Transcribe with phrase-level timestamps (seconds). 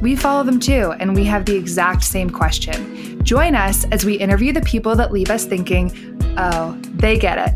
[0.00, 3.22] we follow them too, and we have the exact same question.
[3.24, 5.92] Join us as we interview the people that leave us thinking,
[6.38, 7.54] oh, they get it.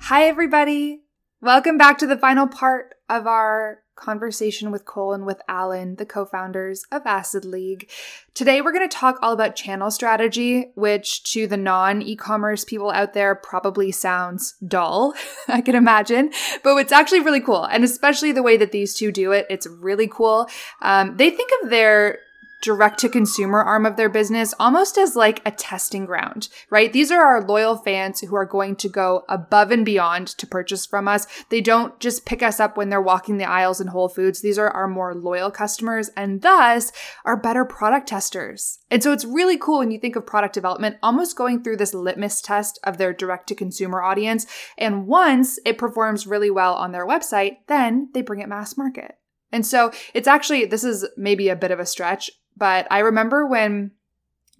[0.00, 1.04] Hi, everybody.
[1.40, 6.04] Welcome back to the final part of our conversation with Cole and with Alan, the
[6.04, 7.88] co founders of Acid League.
[8.34, 12.64] Today, we're going to talk all about channel strategy, which to the non e commerce
[12.64, 15.14] people out there probably sounds dull,
[15.48, 17.64] I can imagine, but it's actually really cool.
[17.64, 20.48] And especially the way that these two do it, it's really cool.
[20.80, 22.18] Um, they think of their
[22.62, 26.92] direct to consumer arm of their business almost as like a testing ground, right?
[26.92, 30.86] These are our loyal fans who are going to go above and beyond to purchase
[30.86, 31.26] from us.
[31.50, 34.40] They don't just pick us up when they're walking the aisles in Whole Foods.
[34.40, 36.92] These are our more loyal customers and thus
[37.24, 38.78] are better product testers.
[38.90, 41.94] And so it's really cool when you think of product development almost going through this
[41.94, 44.46] litmus test of their direct to consumer audience.
[44.78, 49.16] And once it performs really well on their website, then they bring it mass market.
[49.50, 52.30] And so it's actually, this is maybe a bit of a stretch.
[52.56, 53.92] But I remember when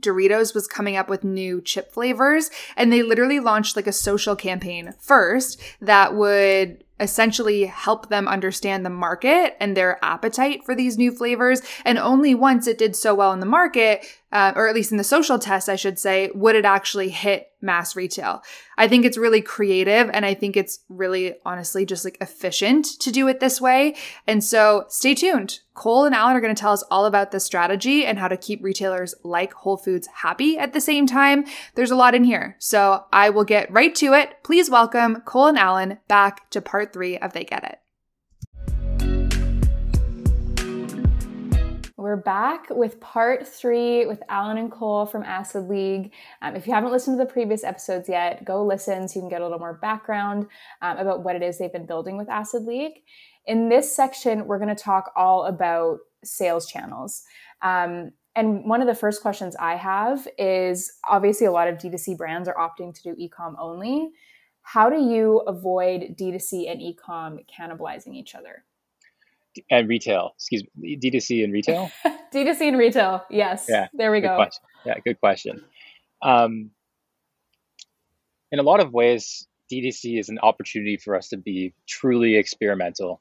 [0.00, 4.34] Doritos was coming up with new chip flavors and they literally launched like a social
[4.34, 10.98] campaign first that would essentially help them understand the market and their appetite for these
[10.98, 11.62] new flavors.
[11.84, 14.98] And only once it did so well in the market, uh, or at least in
[14.98, 18.42] the social test, I should say, would it actually hit mass retail.
[18.78, 23.10] I think it's really creative and I think it's really honestly just like efficient to
[23.10, 23.96] do it this way.
[24.26, 25.60] And so stay tuned.
[25.74, 28.36] Cole and Alan are going to tell us all about this strategy and how to
[28.36, 31.44] keep retailers like Whole Foods happy at the same time.
[31.74, 32.56] There's a lot in here.
[32.58, 34.42] So I will get right to it.
[34.42, 37.78] Please welcome Cole and Alan back to part three of They Get It.
[42.00, 46.14] We're back with part three with Alan and Cole from Acid League.
[46.40, 49.28] Um, if you haven't listened to the previous episodes yet, go listen so you can
[49.28, 50.46] get a little more background
[50.80, 53.02] um, about what it is they've been building with Acid League.
[53.44, 57.22] In this section, we're going to talk all about sales channels.
[57.60, 62.16] Um, and one of the first questions I have is obviously a lot of D2C
[62.16, 64.08] brands are opting to do ecom only.
[64.62, 68.64] How do you avoid D2C and ecom cannibalizing each other?
[69.70, 70.32] And retail.
[70.36, 71.90] Excuse me, D2C and retail.
[72.34, 73.24] D2C and retail.
[73.30, 73.66] Yes.
[73.68, 73.88] Yeah.
[73.92, 74.34] There we go.
[74.36, 74.62] Question.
[74.84, 74.94] Yeah.
[75.04, 75.64] Good question.
[76.22, 76.70] Um,
[78.52, 83.20] in a lot of ways, D2C is an opportunity for us to be truly experimental.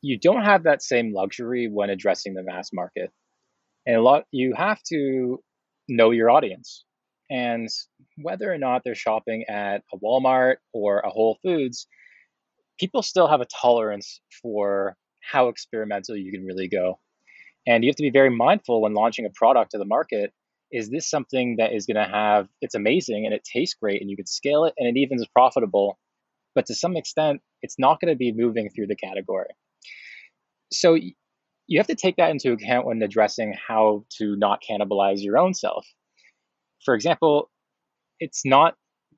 [0.00, 3.10] You don't have that same luxury when addressing the mass market,
[3.86, 5.42] and a lot you have to
[5.88, 6.84] know your audience
[7.30, 7.68] and
[8.18, 11.86] whether or not they're shopping at a Walmart or a Whole Foods
[12.82, 16.98] people still have a tolerance for how experimental you can really go.
[17.66, 20.32] And you have to be very mindful when launching a product to the market.
[20.70, 24.10] Is this something that is going to have, it's amazing and it tastes great and
[24.10, 25.98] you can scale it and it even is profitable,
[26.54, 29.50] but to some extent, it's not going to be moving through the category.
[30.72, 30.94] So
[31.66, 35.54] you have to take that into account when addressing how to not cannibalize your own
[35.54, 35.86] self.
[36.84, 37.50] For example,
[38.18, 38.74] it's not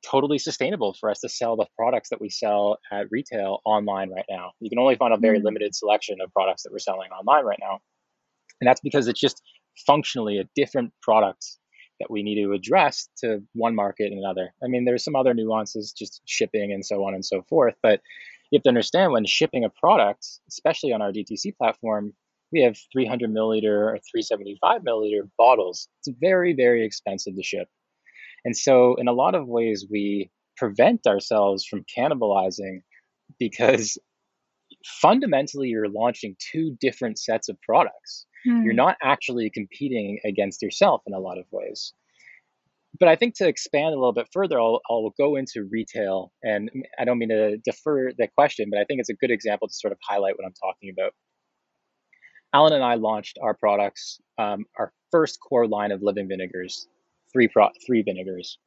[0.08, 4.26] totally sustainable for us to sell the products that we sell at retail online right
[4.28, 4.52] now.
[4.60, 5.44] You can only find a very mm.
[5.44, 7.80] limited selection of products that we're selling online right now.
[8.60, 9.42] And that's because it's just
[9.86, 11.44] functionally a different product
[12.00, 14.52] that we need to address to one market and another.
[14.62, 17.74] I mean, there's some other nuances, just shipping and so on and so forth.
[17.82, 18.00] But
[18.50, 22.14] you have to understand when shipping a product, especially on our DTC platform,
[22.52, 25.88] we have 300 milliliter or 375 milliliter bottles.
[26.00, 27.68] It's very, very expensive to ship.
[28.44, 32.82] And so, in a lot of ways, we prevent ourselves from cannibalizing
[33.38, 33.98] because
[34.84, 38.26] fundamentally you're launching two different sets of products.
[38.44, 38.62] Hmm.
[38.62, 41.92] You're not actually competing against yourself in a lot of ways.
[43.00, 46.30] But I think to expand a little bit further, I'll, I'll go into retail.
[46.42, 49.66] And I don't mean to defer the question, but I think it's a good example
[49.66, 51.12] to sort of highlight what I'm talking about.
[52.52, 56.86] Alan and I launched our products, um, our first core line of living vinegars
[57.34, 58.58] three pro- three vinegars.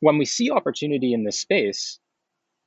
[0.00, 2.00] When we see opportunity in this space,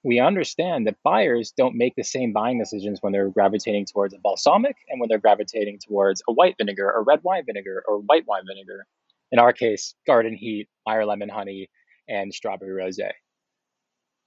[0.04, 4.19] we understand that buyers don't make the same buying decisions when they're gravitating towards a
[4.24, 8.25] balsamic and when they're gravitating towards a white vinegar or red wine vinegar or white
[8.25, 8.86] wine vinegar.
[9.31, 11.69] In our case, garden heat, Meyer lemon honey,
[12.07, 13.00] and strawberry rose.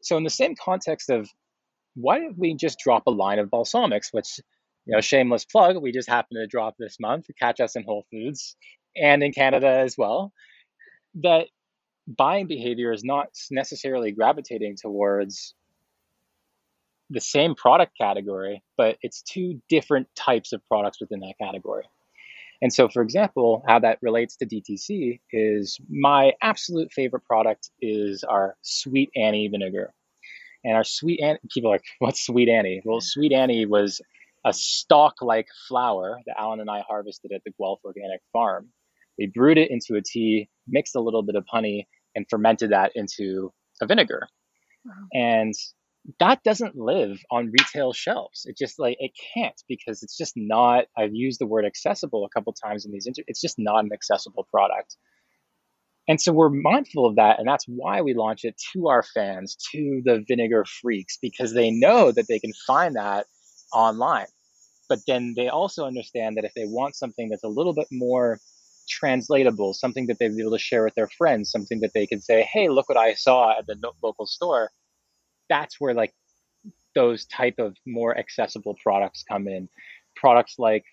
[0.03, 1.31] So, in the same context of
[1.95, 4.41] why don't we just drop a line of balsamics, which,
[4.85, 8.05] you know, shameless plug, we just happened to drop this month, catch us in Whole
[8.11, 8.57] Foods
[8.97, 10.33] and in Canada as well,
[11.23, 11.47] that
[12.07, 15.55] buying behavior is not necessarily gravitating towards
[17.11, 21.85] the same product category, but it's two different types of products within that category.
[22.63, 28.23] And so, for example, how that relates to DTC is my absolute favorite product is
[28.23, 29.93] our Sweet Annie vinegar.
[30.63, 32.83] And our Sweet Annie, people are like, what's Sweet Annie?
[32.85, 34.01] Well, Sweet Annie was
[34.45, 38.69] a stalk like flower that Alan and I harvested at the Guelph Organic Farm.
[39.19, 42.93] We brewed it into a tea, mixed a little bit of honey, and fermented that
[42.95, 43.53] into
[43.83, 44.27] a vinegar.
[44.85, 44.93] Wow.
[45.13, 45.55] And
[46.19, 48.47] that doesn't live on retail shelves.
[48.47, 50.87] It just like it can't because it's just not.
[50.97, 53.07] I've used the word accessible a couple times in these.
[53.07, 54.97] Inter- it's just not an accessible product,
[56.09, 59.57] and so we're mindful of that, and that's why we launch it to our fans,
[59.73, 63.27] to the vinegar freaks, because they know that they can find that
[63.73, 64.27] online.
[64.89, 68.41] But then they also understand that if they want something that's a little bit more
[68.89, 72.21] translatable, something that they'd be able to share with their friends, something that they can
[72.21, 74.71] say, "Hey, look what I saw at the local store."
[75.51, 76.15] that's where like
[76.95, 79.69] those type of more accessible products come in.
[80.17, 80.85] Products like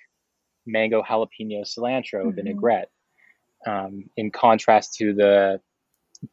[0.65, 2.31] mango jalapeno cilantro mm-hmm.
[2.31, 2.89] vinaigrette,
[3.65, 5.61] um, in contrast to the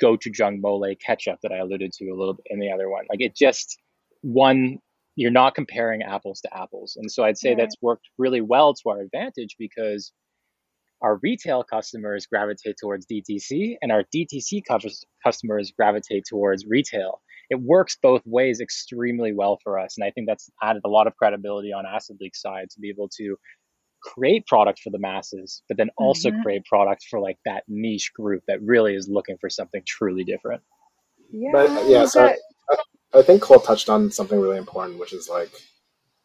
[0.02, 3.04] gochujang mole ketchup that I alluded to a little bit in the other one.
[3.08, 3.78] Like it just
[4.22, 4.78] one
[5.16, 6.96] you're not comparing apples to apples.
[6.96, 7.58] And so I'd say right.
[7.58, 10.12] that's worked really well to our advantage because
[11.02, 14.62] our retail customers gravitate towards DTC and our DTC
[15.22, 17.20] customers gravitate towards retail
[17.50, 19.96] it works both ways extremely well for us.
[19.96, 22.88] And I think that's added a lot of credibility on Acid League side to be
[22.88, 23.36] able to
[24.02, 26.42] create product for the masses, but then also mm-hmm.
[26.42, 30.62] create product for like that niche group that really is looking for something truly different.
[31.30, 31.50] Yeah.
[31.52, 32.04] But, yeah.
[32.06, 32.36] So I,
[33.14, 35.50] I think Cole touched on something really important, which is like,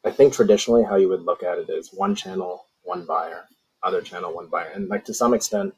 [0.03, 3.45] I think traditionally how you would look at it is one channel, one buyer,
[3.83, 4.71] other channel, one buyer.
[4.73, 5.75] And like to some extent,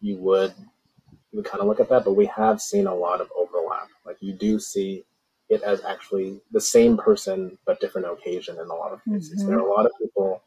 [0.00, 0.54] you would
[1.32, 3.88] you would kind of look at that, but we have seen a lot of overlap.
[4.04, 5.04] Like you do see
[5.48, 9.40] it as actually the same person but different occasion in a lot of cases.
[9.40, 9.48] Mm-hmm.
[9.48, 10.42] There are a lot of people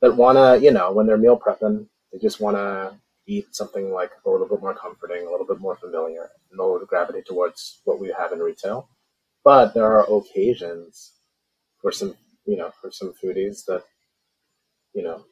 [0.00, 2.94] that want to, you know, when they're meal prepping, they just want to
[3.26, 6.84] eat something like a little bit more comforting, a little bit more familiar, and they'll
[6.84, 8.88] gravitate towards what we have in retail.
[9.44, 11.12] But there are occasions
[11.80, 12.14] for some,
[12.46, 13.84] you know, for some foodies that,
[14.94, 15.24] you know,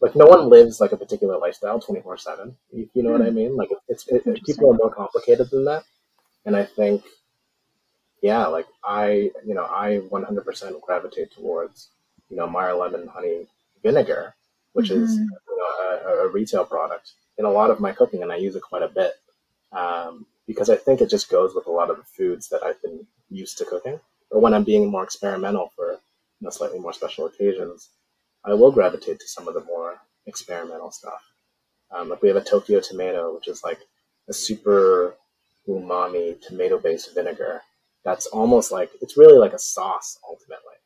[0.00, 3.18] like no one lives like a particular lifestyle 24 7 you, you know mm.
[3.18, 3.36] what i hmm.
[3.36, 5.84] mean like it's it, it, people are more complicated than that
[6.44, 7.02] and i think
[8.22, 11.90] yeah like i you know i 100% gravitate towards
[12.28, 13.46] you know meyer lemon honey
[13.82, 14.34] vinegar
[14.72, 15.02] which mm-hmm.
[15.02, 18.36] is you know, a, a, retail product in a lot of my cooking and i
[18.36, 19.12] use it quite a bit
[19.72, 22.80] um, because i think it just goes with a lot of the foods that i've
[22.82, 23.98] been used to cooking
[24.30, 25.98] or when i'm being more experimental for you
[26.42, 27.90] know slightly more special occasions
[28.46, 31.20] I will gravitate to some of the more experimental stuff.
[31.90, 33.80] Um, like we have a Tokyo tomato, which is like
[34.28, 35.16] a super
[35.68, 37.62] umami tomato based vinegar.
[38.04, 40.76] That's almost like it's really like a sauce ultimately.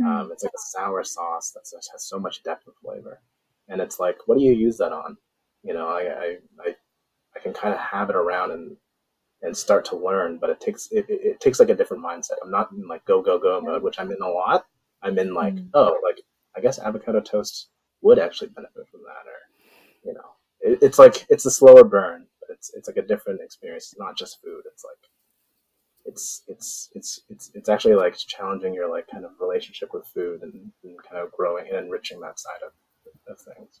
[0.00, 0.06] Mm.
[0.06, 3.20] Um, it's like a sour sauce that has so much depth of flavor,
[3.68, 5.16] and it's like, what do you use that on?
[5.64, 6.74] You know, I I, I,
[7.36, 8.76] I can kind of have it around and
[9.42, 12.38] and start to learn, but it takes it, it, it takes like a different mindset.
[12.42, 14.66] I'm not in like go go go mode, which I'm in a lot.
[15.02, 15.68] I'm in like, mm.
[15.74, 16.20] oh, like
[16.56, 17.68] I guess avocado toast
[18.02, 19.40] would actually benefit from that, or
[20.04, 20.30] you know,
[20.60, 23.92] it, it's like it's a slower burn, but it's it's like a different experience.
[23.92, 24.62] It's not just food.
[24.70, 25.10] It's like
[26.04, 30.42] it's it's it's it's it's actually like challenging your like kind of relationship with food
[30.42, 32.72] and, and kind of growing and enriching that side of,
[33.32, 33.80] of things.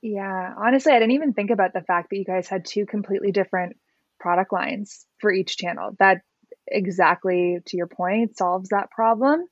[0.00, 3.32] Yeah, honestly, I didn't even think about the fact that you guys had two completely
[3.32, 3.76] different
[4.18, 5.96] product lines for each channel.
[5.98, 6.22] That
[6.66, 9.46] exactly to your point solves that problem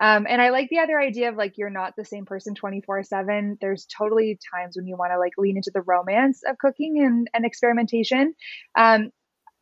[0.00, 3.02] um, and I like the other idea of like you're not the same person 24
[3.02, 3.58] 7.
[3.60, 7.28] There's totally times when you want to like lean into the romance of cooking and,
[7.34, 8.34] and experimentation.
[8.74, 9.10] Um,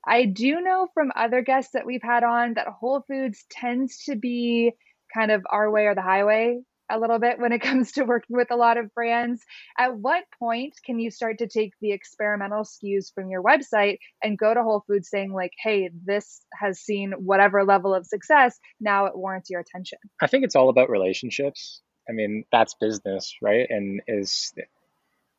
[0.06, 4.14] I do know from other guests that we've had on that Whole Foods tends to
[4.14, 4.70] be
[5.12, 8.36] kind of our way or the highway a little bit when it comes to working
[8.36, 9.42] with a lot of brands.
[9.78, 14.38] At what point can you start to take the experimental SKUs from your website and
[14.38, 19.06] go to Whole Foods saying, like, hey, this has seen whatever level of success, now
[19.06, 19.98] it warrants your attention?
[20.20, 21.82] I think it's all about relationships.
[22.08, 23.66] I mean, that's business, right?
[23.68, 24.52] And is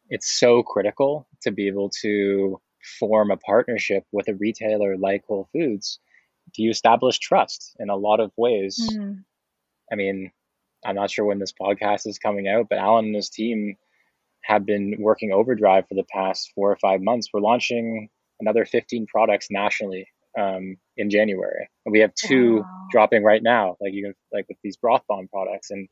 [0.09, 2.59] it's so critical to be able to
[2.99, 5.99] form a partnership with a retailer like Whole Foods.
[6.53, 8.79] Do you establish trust in a lot of ways?
[8.91, 9.13] Mm-hmm.
[9.91, 10.31] I mean,
[10.85, 13.75] I'm not sure when this podcast is coming out, but Alan and his team
[14.43, 17.27] have been working overdrive for the past four or five months.
[17.33, 18.09] We're launching
[18.39, 20.07] another 15 products nationally
[20.39, 21.69] um, in January.
[21.85, 22.65] And we have two Wow.
[22.91, 25.87] dropping right now, like you can, like with these broth bomb products, and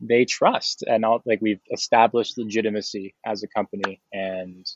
[0.00, 4.66] they trust and all, like we've established legitimacy as a company, and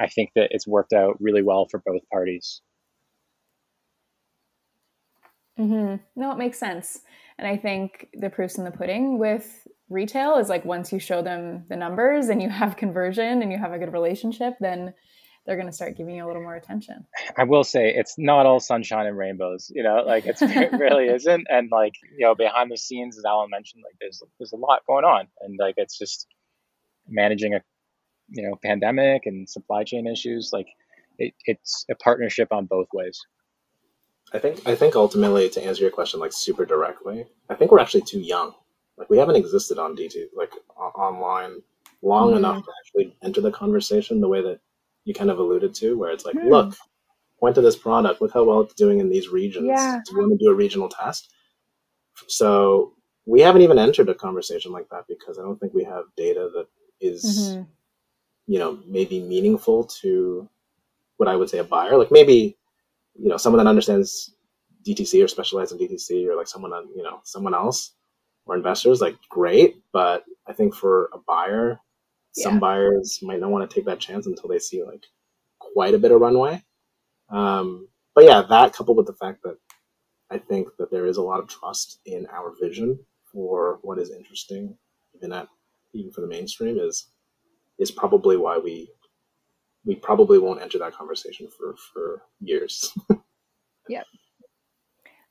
[0.00, 2.62] I think that it's worked out really well for both parties.
[5.56, 7.00] Hmm No, it makes sense.
[7.38, 11.22] And I think the proof's in the pudding with retail is like once you show
[11.22, 14.94] them the numbers and you have conversion and you have a good relationship, then
[15.44, 17.04] they're going to start giving you a little more attention.
[17.36, 21.06] I will say it's not all sunshine and rainbows, you know, like it's, it really
[21.06, 21.46] isn't.
[21.48, 24.82] And like, you know, behind the scenes, as Alan mentioned, like there's, there's a lot
[24.86, 26.26] going on and like, it's just
[27.08, 27.60] managing a,
[28.28, 30.50] you know, pandemic and supply chain issues.
[30.52, 30.68] Like
[31.18, 33.20] it, it's a partnership on both ways.
[34.34, 37.80] I think I think ultimately to answer your question like super directly, I think we're
[37.80, 38.54] actually too young.
[38.96, 41.62] Like we haven't existed on DT like o- online
[42.02, 42.36] long Mhm.
[42.38, 44.60] enough to actually enter the conversation the way that
[45.04, 46.48] you kind of alluded to, where it's like, Hmm.
[46.48, 46.74] look,
[47.40, 49.66] point to this product, look how well it's doing in these regions.
[49.66, 50.00] Yeah.
[50.06, 51.30] Do you want to do a regional test?
[52.28, 52.94] So
[53.26, 56.50] we haven't even entered a conversation like that because I don't think we have data
[56.54, 56.66] that
[57.00, 57.24] is,
[57.56, 57.66] Mhm.
[58.46, 60.48] you know, maybe meaningful to
[61.16, 61.96] what I would say a buyer.
[61.96, 62.56] Like maybe,
[63.14, 64.34] you know, someone that understands
[64.86, 67.94] DTC or specialized in DTC or like someone on, you know, someone else
[68.46, 69.76] or investors, like great.
[69.92, 71.80] But I think for a buyer,
[72.32, 72.60] some Yeah.
[72.60, 75.04] buyers might not want to take that chance until they see like
[75.58, 76.62] quite a bit of runway.
[77.30, 79.56] Um, but yeah, that coupled with the fact that
[80.30, 82.98] I think that there is a lot of trust in our vision
[83.32, 84.76] for what is interesting,
[85.14, 85.48] even at
[85.94, 87.10] even for the mainstream, is
[87.78, 88.90] is probably why we
[89.84, 92.92] we probably won't enter that conversation for for years.
[93.88, 94.06] Yep.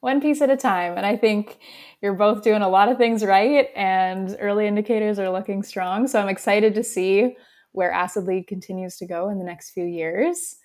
[0.01, 0.97] One piece at a time.
[0.97, 1.59] And I think
[2.01, 6.07] you're both doing a lot of things right, and early indicators are looking strong.
[6.07, 7.37] So I'm excited to see
[7.71, 10.57] where Acid League continues to go in the next few years.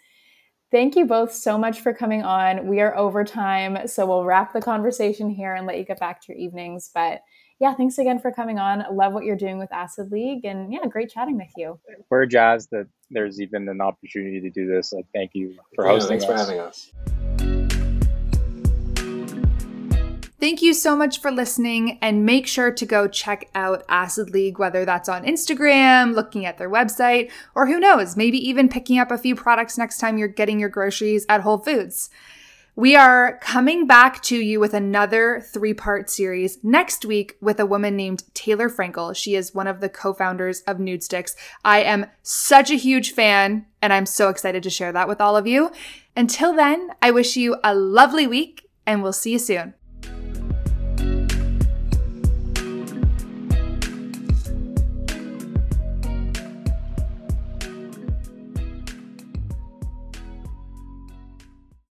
[0.72, 2.66] Thank you both so much for coming on.
[2.66, 6.20] We are over time, so we'll wrap the conversation here and let you get back
[6.22, 6.90] to your evenings.
[6.92, 7.20] But
[7.58, 8.84] yeah, thanks again for coming on.
[8.94, 11.78] Love what you're doing with Acid League, and yeah, great chatting with you.
[12.10, 14.92] We're jazzed that there's even an opportunity to do this.
[14.92, 16.92] Like, thank you for Yeah, hosting thanks for having us.
[20.38, 24.58] Thank you so much for listening and make sure to go check out Acid League,
[24.58, 29.10] whether that's on Instagram, looking at their website, or who knows, maybe even picking up
[29.10, 32.10] a few products next time you're getting your groceries at Whole Foods.
[32.78, 37.64] We are coming back to you with another three part series next week with a
[37.64, 39.16] woman named Taylor Frankel.
[39.16, 41.34] She is one of the co founders of Nudestix.
[41.64, 45.38] I am such a huge fan, and I'm so excited to share that with all
[45.38, 45.72] of you.
[46.14, 49.72] Until then, I wish you a lovely week, and we'll see you soon.